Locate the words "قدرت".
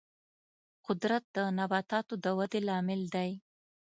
0.87-1.23